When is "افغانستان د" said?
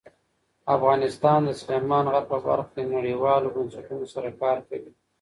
0.75-1.49